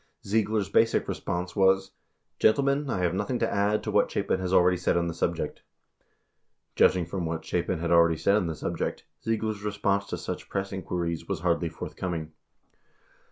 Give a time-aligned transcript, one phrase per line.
[0.25, 1.91] Ziegler's basic response was,
[2.39, 5.61] "Gentlemen, I have nothing to add to what Chapin has already said on the subject,"
[6.71, 10.17] 94 J udging from what Chapin had already said on the subject, Ziegler's response to
[10.17, 12.31] such press in quiries was hardly forthcoming.